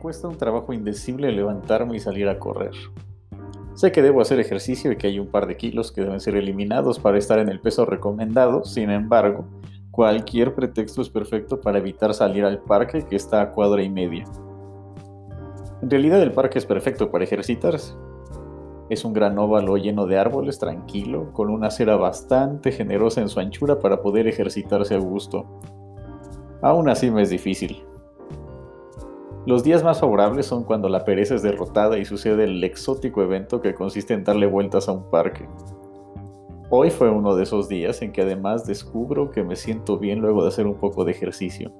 cuesta 0.00 0.26
un 0.26 0.36
trabajo 0.36 0.72
indecible 0.72 1.30
levantarme 1.30 1.96
y 1.96 2.00
salir 2.00 2.28
a 2.28 2.38
correr. 2.38 2.72
Sé 3.74 3.92
que 3.92 4.02
debo 4.02 4.20
hacer 4.20 4.40
ejercicio 4.40 4.90
y 4.90 4.96
que 4.96 5.06
hay 5.06 5.18
un 5.18 5.28
par 5.28 5.46
de 5.46 5.56
kilos 5.56 5.92
que 5.92 6.00
deben 6.00 6.20
ser 6.20 6.36
eliminados 6.36 6.98
para 6.98 7.18
estar 7.18 7.38
en 7.38 7.48
el 7.48 7.60
peso 7.60 7.86
recomendado, 7.86 8.64
sin 8.64 8.90
embargo, 8.90 9.44
cualquier 9.90 10.54
pretexto 10.54 11.02
es 11.02 11.08
perfecto 11.08 11.60
para 11.60 11.78
evitar 11.78 12.12
salir 12.14 12.44
al 12.44 12.58
parque 12.58 13.06
que 13.06 13.16
está 13.16 13.40
a 13.40 13.52
cuadra 13.52 13.82
y 13.82 13.88
media. 13.88 14.24
En 15.82 15.88
realidad 15.88 16.20
el 16.22 16.32
parque 16.32 16.58
es 16.58 16.66
perfecto 16.66 17.10
para 17.10 17.24
ejercitarse. 17.24 17.94
Es 18.90 19.04
un 19.04 19.12
gran 19.12 19.38
óvalo 19.38 19.76
lleno 19.76 20.06
de 20.06 20.18
árboles 20.18 20.58
tranquilo, 20.58 21.32
con 21.32 21.48
una 21.48 21.68
acera 21.68 21.96
bastante 21.96 22.72
generosa 22.72 23.20
en 23.20 23.28
su 23.28 23.38
anchura 23.38 23.78
para 23.78 24.02
poder 24.02 24.26
ejercitarse 24.26 24.94
a 24.94 24.98
gusto. 24.98 25.46
Aún 26.60 26.88
así 26.88 27.10
me 27.10 27.22
es 27.22 27.30
difícil. 27.30 27.84
Los 29.50 29.64
días 29.64 29.82
más 29.82 29.98
favorables 29.98 30.46
son 30.46 30.62
cuando 30.62 30.88
la 30.88 31.04
pereza 31.04 31.34
es 31.34 31.42
derrotada 31.42 31.98
y 31.98 32.04
sucede 32.04 32.44
el 32.44 32.62
exótico 32.62 33.20
evento 33.20 33.60
que 33.60 33.74
consiste 33.74 34.14
en 34.14 34.22
darle 34.22 34.46
vueltas 34.46 34.88
a 34.88 34.92
un 34.92 35.10
parque. 35.10 35.48
Hoy 36.70 36.90
fue 36.90 37.10
uno 37.10 37.34
de 37.34 37.42
esos 37.42 37.68
días 37.68 38.00
en 38.00 38.12
que 38.12 38.22
además 38.22 38.64
descubro 38.64 39.32
que 39.32 39.42
me 39.42 39.56
siento 39.56 39.98
bien 39.98 40.20
luego 40.20 40.42
de 40.42 40.50
hacer 40.50 40.68
un 40.68 40.76
poco 40.76 41.04
de 41.04 41.10
ejercicio. 41.10 41.72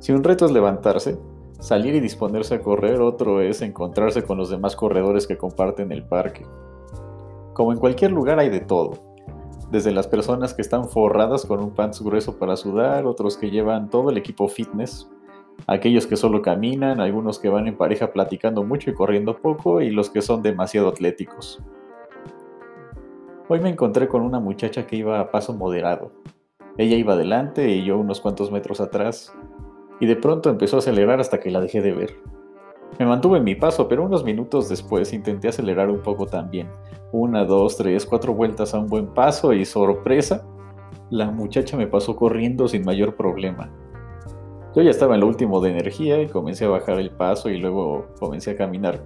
Si 0.00 0.12
un 0.12 0.22
reto 0.22 0.44
es 0.44 0.52
levantarse, 0.52 1.18
salir 1.60 1.94
y 1.94 2.00
disponerse 2.00 2.56
a 2.56 2.60
correr, 2.60 3.00
otro 3.00 3.40
es 3.40 3.62
encontrarse 3.62 4.22
con 4.22 4.36
los 4.36 4.50
demás 4.50 4.76
corredores 4.76 5.26
que 5.26 5.38
comparten 5.38 5.92
el 5.92 6.04
parque. 6.04 6.44
Como 7.54 7.72
en 7.72 7.78
cualquier 7.78 8.12
lugar 8.12 8.38
hay 8.38 8.50
de 8.50 8.60
todo, 8.60 8.98
desde 9.70 9.92
las 9.92 10.08
personas 10.08 10.52
que 10.52 10.60
están 10.60 10.90
forradas 10.90 11.46
con 11.46 11.60
un 11.60 11.70
pants 11.70 12.02
grueso 12.02 12.38
para 12.38 12.56
sudar, 12.56 13.06
otros 13.06 13.38
que 13.38 13.50
llevan 13.50 13.88
todo 13.88 14.10
el 14.10 14.18
equipo 14.18 14.46
fitness, 14.46 15.08
aquellos 15.66 16.06
que 16.06 16.16
solo 16.16 16.42
caminan, 16.42 17.00
algunos 17.00 17.38
que 17.38 17.48
van 17.48 17.66
en 17.66 17.76
pareja 17.76 18.12
platicando 18.12 18.64
mucho 18.64 18.90
y 18.90 18.94
corriendo 18.94 19.36
poco, 19.36 19.80
y 19.80 19.90
los 19.90 20.10
que 20.10 20.22
son 20.22 20.42
demasiado 20.42 20.88
atléticos. 20.88 21.62
Hoy 23.48 23.60
me 23.60 23.70
encontré 23.70 24.08
con 24.08 24.22
una 24.22 24.40
muchacha 24.40 24.86
que 24.86 24.96
iba 24.96 25.20
a 25.20 25.30
paso 25.30 25.52
moderado. 25.52 26.12
Ella 26.78 26.96
iba 26.96 27.12
adelante 27.12 27.68
y 27.68 27.84
yo 27.84 27.98
unos 27.98 28.20
cuantos 28.20 28.50
metros 28.50 28.80
atrás, 28.80 29.34
y 30.00 30.06
de 30.06 30.16
pronto 30.16 30.50
empezó 30.50 30.76
a 30.76 30.78
acelerar 30.78 31.20
hasta 31.20 31.38
que 31.38 31.50
la 31.50 31.60
dejé 31.60 31.80
de 31.82 31.92
ver. 31.92 32.16
Me 32.98 33.06
mantuve 33.06 33.38
en 33.38 33.44
mi 33.44 33.54
paso, 33.54 33.88
pero 33.88 34.04
unos 34.04 34.24
minutos 34.24 34.68
después 34.68 35.12
intenté 35.12 35.48
acelerar 35.48 35.90
un 35.90 36.02
poco 36.02 36.26
también. 36.26 36.68
Una, 37.10 37.44
dos, 37.44 37.76
tres, 37.76 38.04
cuatro 38.06 38.34
vueltas 38.34 38.74
a 38.74 38.78
un 38.78 38.86
buen 38.86 39.06
paso 39.06 39.52
y 39.52 39.64
sorpresa, 39.64 40.46
la 41.10 41.30
muchacha 41.30 41.76
me 41.76 41.86
pasó 41.86 42.16
corriendo 42.16 42.68
sin 42.68 42.84
mayor 42.84 43.16
problema. 43.16 43.70
Yo 44.74 44.80
ya 44.80 44.90
estaba 44.90 45.14
en 45.14 45.20
lo 45.20 45.26
último 45.26 45.60
de 45.60 45.70
energía 45.70 46.22
y 46.22 46.28
comencé 46.28 46.64
a 46.64 46.68
bajar 46.68 46.98
el 46.98 47.10
paso 47.10 47.50
y 47.50 47.58
luego 47.58 48.06
comencé 48.18 48.52
a 48.52 48.56
caminar. 48.56 49.00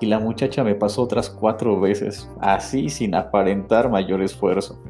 Y 0.00 0.06
la 0.06 0.18
muchacha 0.18 0.64
me 0.64 0.74
pasó 0.74 1.02
otras 1.02 1.28
cuatro 1.28 1.78
veces, 1.78 2.30
así 2.40 2.88
sin 2.88 3.14
aparentar 3.14 3.90
mayor 3.90 4.22
esfuerzo. 4.22 4.80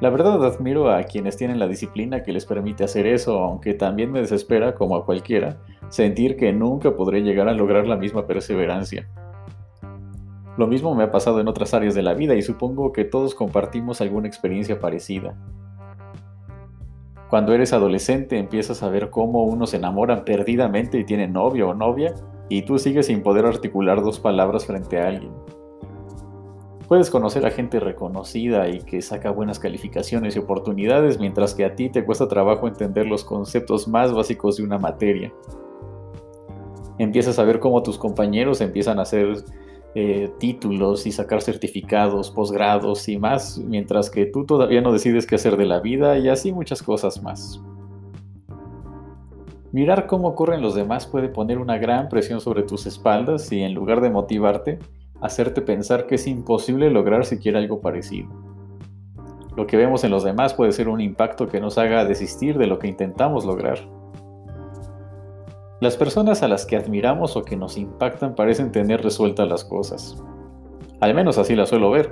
La 0.00 0.10
verdad 0.10 0.44
admiro 0.44 0.90
a 0.90 1.04
quienes 1.04 1.36
tienen 1.36 1.60
la 1.60 1.68
disciplina 1.68 2.24
que 2.24 2.32
les 2.32 2.44
permite 2.44 2.82
hacer 2.82 3.06
eso, 3.06 3.38
aunque 3.38 3.74
también 3.74 4.10
me 4.10 4.20
desespera, 4.20 4.74
como 4.74 4.96
a 4.96 5.04
cualquiera, 5.04 5.58
sentir 5.88 6.36
que 6.36 6.52
nunca 6.52 6.96
podré 6.96 7.22
llegar 7.22 7.48
a 7.48 7.54
lograr 7.54 7.86
la 7.86 7.96
misma 7.96 8.26
perseverancia. 8.26 9.08
Lo 10.56 10.66
mismo 10.66 10.94
me 10.96 11.04
ha 11.04 11.12
pasado 11.12 11.40
en 11.40 11.48
otras 11.48 11.74
áreas 11.74 11.94
de 11.94 12.02
la 12.02 12.14
vida 12.14 12.34
y 12.34 12.42
supongo 12.42 12.92
que 12.92 13.04
todos 13.04 13.36
compartimos 13.36 14.00
alguna 14.00 14.26
experiencia 14.26 14.80
parecida. 14.80 15.36
Cuando 17.34 17.52
eres 17.52 17.72
adolescente 17.72 18.38
empiezas 18.38 18.84
a 18.84 18.88
ver 18.88 19.10
cómo 19.10 19.42
unos 19.42 19.70
se 19.70 19.78
enamoran 19.78 20.24
perdidamente 20.24 21.00
y 21.00 21.04
tienen 21.04 21.32
novio 21.32 21.70
o 21.70 21.74
novia, 21.74 22.14
y 22.48 22.62
tú 22.62 22.78
sigues 22.78 23.06
sin 23.06 23.24
poder 23.24 23.44
articular 23.44 24.04
dos 24.04 24.20
palabras 24.20 24.66
frente 24.66 25.00
a 25.00 25.08
alguien. 25.08 25.32
Puedes 26.86 27.10
conocer 27.10 27.44
a 27.44 27.50
gente 27.50 27.80
reconocida 27.80 28.68
y 28.68 28.82
que 28.82 29.02
saca 29.02 29.32
buenas 29.32 29.58
calificaciones 29.58 30.36
y 30.36 30.38
oportunidades, 30.38 31.18
mientras 31.18 31.56
que 31.56 31.64
a 31.64 31.74
ti 31.74 31.90
te 31.90 32.04
cuesta 32.04 32.28
trabajo 32.28 32.68
entender 32.68 33.06
los 33.06 33.24
conceptos 33.24 33.88
más 33.88 34.12
básicos 34.12 34.58
de 34.58 34.62
una 34.62 34.78
materia. 34.78 35.32
Empiezas 36.98 37.40
a 37.40 37.42
ver 37.42 37.58
cómo 37.58 37.82
tus 37.82 37.98
compañeros 37.98 38.60
empiezan 38.60 39.00
a 39.00 39.02
hacer 39.02 39.42
eh, 39.94 40.30
títulos 40.38 41.06
y 41.06 41.12
sacar 41.12 41.40
certificados, 41.40 42.30
posgrados 42.30 43.08
y 43.08 43.16
más, 43.16 43.58
mientras 43.58 44.10
que 44.10 44.26
tú 44.26 44.44
todavía 44.44 44.80
no 44.80 44.92
decides 44.92 45.26
qué 45.26 45.36
hacer 45.36 45.56
de 45.56 45.66
la 45.66 45.80
vida 45.80 46.18
y 46.18 46.28
así 46.28 46.52
muchas 46.52 46.82
cosas 46.82 47.22
más. 47.22 47.62
Mirar 49.70 50.06
cómo 50.06 50.34
corren 50.34 50.62
los 50.62 50.74
demás 50.74 51.06
puede 51.06 51.28
poner 51.28 51.58
una 51.58 51.78
gran 51.78 52.08
presión 52.08 52.40
sobre 52.40 52.62
tus 52.62 52.86
espaldas 52.86 53.50
y 53.52 53.62
en 53.62 53.74
lugar 53.74 54.00
de 54.00 54.10
motivarte, 54.10 54.78
hacerte 55.20 55.62
pensar 55.62 56.06
que 56.06 56.16
es 56.16 56.26
imposible 56.26 56.90
lograr 56.90 57.24
siquiera 57.24 57.58
algo 57.58 57.80
parecido. 57.80 58.28
Lo 59.56 59.66
que 59.66 59.76
vemos 59.76 60.02
en 60.02 60.10
los 60.10 60.24
demás 60.24 60.54
puede 60.54 60.72
ser 60.72 60.88
un 60.88 61.00
impacto 61.00 61.46
que 61.46 61.60
nos 61.60 61.78
haga 61.78 62.04
desistir 62.04 62.58
de 62.58 62.66
lo 62.66 62.78
que 62.78 62.88
intentamos 62.88 63.44
lograr. 63.44 63.78
Las 65.84 65.98
personas 65.98 66.42
a 66.42 66.48
las 66.48 66.64
que 66.64 66.76
admiramos 66.76 67.36
o 67.36 67.44
que 67.44 67.58
nos 67.58 67.76
impactan 67.76 68.34
parecen 68.34 68.72
tener 68.72 69.02
resueltas 69.02 69.46
las 69.46 69.66
cosas. 69.66 70.16
Al 71.00 71.12
menos 71.12 71.36
así 71.36 71.54
las 71.54 71.68
suelo 71.68 71.90
ver. 71.90 72.10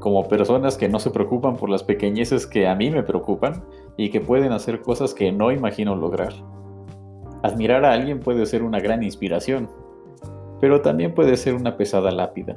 Como 0.00 0.26
personas 0.26 0.76
que 0.76 0.88
no 0.88 0.98
se 0.98 1.12
preocupan 1.12 1.54
por 1.54 1.70
las 1.70 1.84
pequeñeces 1.84 2.48
que 2.48 2.66
a 2.66 2.74
mí 2.74 2.90
me 2.90 3.04
preocupan 3.04 3.62
y 3.96 4.10
que 4.10 4.20
pueden 4.20 4.50
hacer 4.50 4.82
cosas 4.82 5.14
que 5.14 5.30
no 5.30 5.52
imagino 5.52 5.94
lograr. 5.94 6.32
Admirar 7.44 7.84
a 7.84 7.92
alguien 7.92 8.18
puede 8.18 8.44
ser 8.44 8.64
una 8.64 8.80
gran 8.80 9.04
inspiración, 9.04 9.70
pero 10.60 10.82
también 10.82 11.14
puede 11.14 11.36
ser 11.36 11.54
una 11.54 11.76
pesada 11.76 12.10
lápida. 12.10 12.56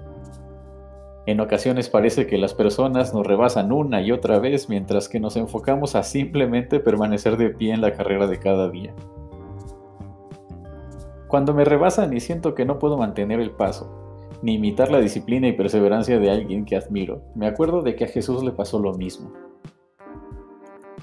En 1.27 1.39
ocasiones 1.41 1.89
parece 1.89 2.25
que 2.25 2.39
las 2.39 2.55
personas 2.55 3.13
nos 3.13 3.27
rebasan 3.27 3.71
una 3.71 4.01
y 4.01 4.11
otra 4.11 4.39
vez 4.39 4.67
mientras 4.67 5.07
que 5.07 5.19
nos 5.19 5.35
enfocamos 5.37 5.93
a 5.93 6.01
simplemente 6.01 6.79
permanecer 6.79 7.37
de 7.37 7.51
pie 7.51 7.75
en 7.75 7.81
la 7.81 7.93
carrera 7.93 8.25
de 8.25 8.39
cada 8.39 8.67
día. 8.67 8.95
Cuando 11.31 11.53
me 11.53 11.63
rebasan 11.63 12.11
y 12.11 12.19
siento 12.19 12.55
que 12.55 12.65
no 12.65 12.77
puedo 12.77 12.97
mantener 12.97 13.39
el 13.39 13.51
paso, 13.51 14.27
ni 14.41 14.55
imitar 14.55 14.91
la 14.91 14.99
disciplina 14.99 15.47
y 15.47 15.53
perseverancia 15.53 16.19
de 16.19 16.29
alguien 16.29 16.65
que 16.65 16.75
admiro, 16.75 17.21
me 17.35 17.47
acuerdo 17.47 17.81
de 17.83 17.95
que 17.95 18.03
a 18.03 18.09
Jesús 18.09 18.43
le 18.43 18.51
pasó 18.51 18.79
lo 18.79 18.95
mismo. 18.95 19.31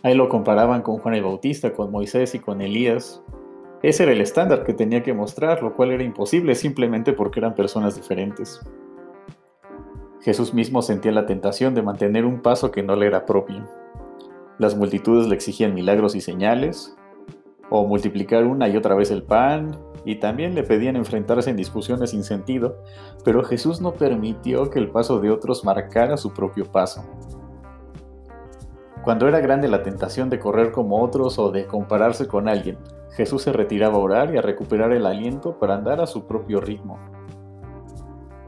Ahí 0.03 0.13
lo 0.13 0.29
comparaban 0.29 0.83
con 0.83 0.99
Juan 0.99 1.15
el 1.15 1.23
Bautista, 1.23 1.73
con 1.73 1.91
Moisés 1.91 2.35
y 2.35 2.41
con 2.41 2.61
Elías. 2.61 3.23
Ese 3.83 4.03
era 4.03 4.13
el 4.13 4.21
estándar 4.21 4.65
que 4.65 4.75
tenía 4.75 5.03
que 5.03 5.15
mostrar, 5.15 5.63
lo 5.63 5.75
cual 5.75 5.93
era 5.93 6.03
imposible 6.03 6.55
simplemente 6.55 7.15
porque 7.15 7.41
eran 7.41 7.55
personas 7.55 7.97
diferentes. 7.97 8.61
Jesús 10.21 10.53
mismo 10.53 10.83
sentía 10.83 11.13
la 11.13 11.25
tentación 11.25 11.75
de 11.75 11.81
mantener 11.81 12.27
un 12.27 12.43
paso 12.43 12.71
que 12.71 12.83
no 12.83 12.97
le 12.97 13.07
era 13.07 13.25
propio. 13.25 13.67
Las 14.59 14.77
multitudes 14.77 15.27
le 15.27 15.35
exigían 15.35 15.73
milagros 15.73 16.15
y 16.15 16.21
señales, 16.21 16.98
o 17.71 17.87
multiplicar 17.87 18.45
una 18.45 18.69
y 18.69 18.77
otra 18.77 18.95
vez 18.95 19.11
el 19.11 19.23
pan, 19.23 19.77
y 20.05 20.17
también 20.17 20.55
le 20.55 20.63
pedían 20.63 20.97
enfrentarse 20.97 21.51
en 21.51 21.57
discusiones 21.57 22.11
sin 22.11 22.25
sentido, 22.25 22.77
pero 23.25 23.43
Jesús 23.43 23.81
no 23.81 23.93
permitió 23.93 24.71
que 24.71 24.79
el 24.79 24.91
paso 24.91 25.21
de 25.21 25.31
otros 25.31 25.65
marcara 25.65 26.17
su 26.17 26.33
propio 26.33 26.65
paso. 26.65 27.05
Cuando 29.05 29.29
era 29.29 29.41
grande 29.41 29.69
la 29.69 29.83
tentación 29.83 30.29
de 30.31 30.39
correr 30.39 30.73
como 30.73 31.03
otros 31.03 31.39
o 31.39 31.51
de 31.51 31.67
compararse 31.67 32.27
con 32.27 32.49
alguien, 32.49 32.79
Jesús 33.13 33.43
se 33.43 33.53
retiraba 33.53 33.97
a 33.97 33.99
orar 33.99 34.35
y 34.35 34.39
a 34.39 34.43
recuperar 34.43 34.93
el 34.93 35.07
aliento 35.07 35.59
para 35.59 35.75
andar 35.75 36.01
a 36.01 36.07
su 36.07 36.27
propio 36.27 36.61
ritmo. 36.61 36.99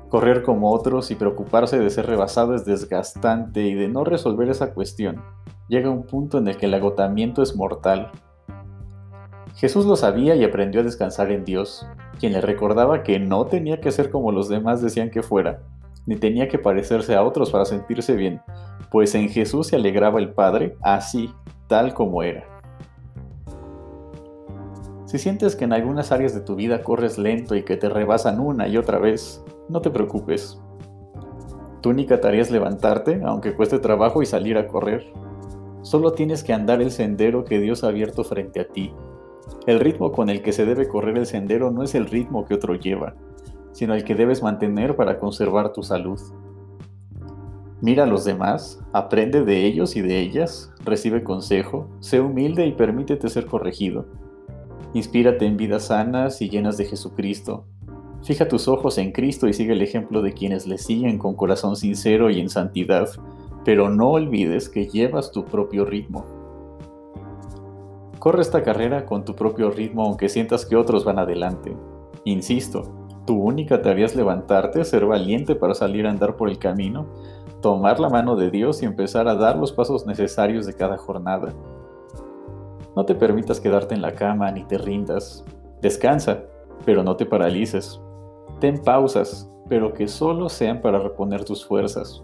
Correr 0.09 0.42
como 0.42 0.72
otros 0.72 1.10
y 1.10 1.14
preocuparse 1.14 1.78
de 1.78 1.88
ser 1.88 2.06
rebasado 2.06 2.54
es 2.54 2.65
desgastante 2.65 3.62
y 3.62 3.74
de 3.74 3.89
no 3.89 4.04
resolver 4.04 4.48
esa 4.48 4.74
cuestión. 4.74 5.22
Llega 5.68 5.89
un 5.89 6.03
punto 6.03 6.39
en 6.39 6.48
el 6.48 6.56
que 6.56 6.66
el 6.66 6.74
agotamiento 6.74 7.42
es 7.42 7.54
mortal 7.54 8.10
Jesús 9.60 9.84
lo 9.84 9.95
sabía 9.95 10.34
y 10.36 10.42
aprendió 10.42 10.80
a 10.80 10.84
descansar 10.84 11.30
en 11.30 11.45
Dios, 11.45 11.86
quien 12.18 12.33
le 12.33 12.41
recordaba 12.41 13.03
que 13.03 13.18
no 13.18 13.45
tenía 13.45 13.78
que 13.78 13.92
ser 13.92 14.09
como 14.09 14.33
los 14.33 14.48
demás 14.48 14.80
decían 14.80 15.10
que 15.10 15.22
fuera, 15.22 15.60
ni 16.07 16.16
tenía 16.16 16.48
que 16.48 16.59
parecerse 16.59 17.15
a 17.15 17.22
otros 17.22 17.51
para 17.51 17.66
sentirse 17.66 18.16
bien, 18.16 18.41
pues 18.91 19.15
en 19.15 19.28
Jesús 19.28 19.66
se 19.66 19.77
alegraba 19.77 20.18
el 20.18 20.30
Padre 20.30 20.78
así, 20.80 21.30
tal 21.66 21.92
como 21.92 22.22
era. 22.22 22.42
Si 25.04 25.18
sientes 25.18 25.54
que 25.54 25.65
en 25.65 25.74
algunas 25.74 26.10
áreas 26.10 26.33
de 26.34 26.41
tu 26.41 26.54
vida 26.54 26.83
corres 26.83 27.18
lento 27.18 27.54
y 27.54 27.62
que 27.62 27.77
te 27.77 27.91
rebasan 27.91 28.41
una 28.41 28.66
y 28.66 28.78
otra 28.78 28.98
vez, 28.98 29.45
no 29.68 29.83
te 29.83 29.91
preocupes. 29.91 30.59
Tu 31.83 31.91
única 31.91 32.18
tarea 32.18 32.41
es 32.41 32.51
levantarte, 32.51 33.21
aunque 33.27 33.54
cueste 33.54 33.78
trabajo, 33.78 34.22
y 34.22 34.27
salir 34.27 34.57
a 34.57 34.66
correr. 34.66 35.12
Solo 35.83 36.12
tienes 36.12 36.42
que 36.42 36.54
andar 36.54 36.80
el 36.80 36.91
sendero 36.91 37.45
que 37.45 37.60
Dios 37.60 37.84
ha 37.84 37.89
abierto 37.89 38.24
frente 38.24 38.60
a 38.60 38.66
ti 38.66 38.95
el 39.66 39.80
ritmo 39.80 40.12
con 40.12 40.30
el 40.30 40.42
que 40.42 40.52
se 40.52 40.64
debe 40.64 40.88
correr 40.88 41.18
el 41.18 41.26
sendero 41.26 41.70
no 41.70 41.82
es 41.82 41.94
el 41.94 42.06
ritmo 42.06 42.44
que 42.44 42.54
otro 42.54 42.74
lleva, 42.74 43.14
sino 43.72 43.94
el 43.94 44.04
que 44.04 44.14
debes 44.14 44.42
mantener 44.42 44.97
para 44.97 45.18
conservar 45.18 45.72
tu 45.72 45.82
salud. 45.82 46.20
Mira 47.80 48.04
a 48.04 48.06
los 48.06 48.24
demás, 48.24 48.78
aprende 48.92 49.42
de 49.42 49.64
ellos 49.64 49.97
y 49.97 50.02
de 50.02 50.20
ellas, 50.20 50.72
recibe 50.84 51.22
consejo, 51.22 51.88
sé 52.00 52.20
humilde 52.20 52.66
y 52.66 52.72
permítete 52.72 53.28
ser 53.28 53.47
corregido. 53.47 54.06
Inspírate 54.92 55.47
en 55.47 55.56
vidas 55.56 55.86
sanas 55.86 56.42
y 56.42 56.50
llenas 56.50 56.76
de 56.76 56.84
Jesucristo. 56.84 57.64
Fija 58.22 58.48
tus 58.48 58.68
ojos 58.68 58.98
en 58.98 59.12
Cristo 59.12 59.48
y 59.48 59.54
sigue 59.54 59.72
el 59.72 59.82
ejemplo 59.82 60.20
de 60.20 60.34
quienes 60.34 60.66
le 60.66 60.76
siguen 60.76 61.16
con 61.16 61.34
corazón 61.36 61.76
sincero 61.76 62.28
y 62.28 62.38
en 62.41 62.50
santidad, 62.50 63.08
pero 63.64 63.88
no 63.88 64.10
olvides 64.10 64.68
que 64.68 64.86
llevas 64.86 65.32
tu 65.32 65.44
propio 65.44 65.84
ritmo. 65.84 66.40
Corre 68.21 68.43
esta 68.43 68.63
carrera 68.63 69.07
con 69.07 69.25
tu 69.25 69.34
propio 69.34 69.71
ritmo 69.71 70.05
aunque 70.05 70.28
sientas 70.28 70.67
que 70.67 70.77
otros 70.77 71.07
van 71.07 71.19
adelante. 71.19 71.75
Insisto, 72.25 72.83
tu 73.27 73.34
única 73.34 73.81
tarea 73.81 74.05
es 74.05 74.15
levantarte, 74.15 74.84
ser 74.84 75.07
valiente 75.07 75.55
para 75.55 75.72
salir 75.72 76.07
a 76.07 76.11
andar 76.11 76.37
por 76.37 76.51
el 76.51 76.59
camino, 76.59 77.07
tomar 77.63 77.99
la 77.99 78.11
mano 78.11 78.37
de 78.37 78.51
Dios 78.51 78.83
y 78.83 78.84
empezar 78.84 79.27
a 79.27 79.37
dar 79.37 79.57
los 79.57 79.72
pasos 79.72 80.05
necesarios 80.05 80.67
de 80.67 80.75
cada 80.75 80.99
jornada. 80.99 81.55
No 82.95 83.07
te 83.07 83.15
permitas 83.15 83.59
quedarte 83.59 83.95
en 83.95 84.03
la 84.03 84.13
cama 84.13 84.51
ni 84.51 84.65
te 84.65 84.77
rindas. 84.77 85.43
Descansa, 85.81 86.43
pero 86.84 87.03
no 87.03 87.17
te 87.17 87.25
paralices. 87.25 88.03
Ten 88.59 88.83
pausas, 88.83 89.51
pero 89.67 89.95
que 89.95 90.07
solo 90.09 90.51
sean 90.51 90.83
para 90.83 90.99
reponer 90.99 91.45
tus 91.45 91.65
fuerzas. 91.65 92.22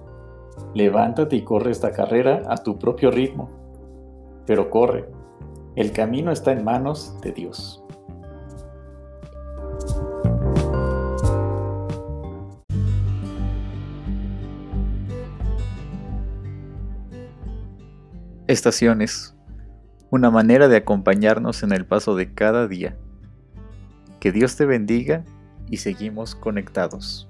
Levántate 0.75 1.37
y 1.37 1.43
corre 1.43 1.71
esta 1.71 1.91
carrera 1.93 2.43
a 2.49 2.59
tu 2.59 2.79
propio 2.79 3.11
ritmo. 3.11 3.49
Pero 4.45 4.69
corre. 4.69 5.16
El 5.77 5.93
camino 5.93 6.33
está 6.33 6.53
en 6.53 6.65
manos 6.65 7.21
de 7.21 7.33
Dios. 7.33 7.83
Estaciones. 18.47 19.37
Una 20.09 20.31
manera 20.31 20.69
de 20.69 20.79
acompañarnos 20.79 21.63
en 21.63 21.73
el 21.73 21.85
paso 21.85 22.17
de 22.17 22.33
cada 22.33 22.67
día. 22.69 22.97
Que 24.19 24.33
Dios 24.33 24.57
te 24.57 24.65
bendiga 24.65 25.25
y 25.71 25.77
seguimos 25.77 26.35
conectados. 26.35 27.29